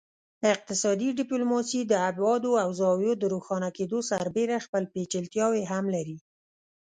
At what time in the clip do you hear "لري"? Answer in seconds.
5.95-6.17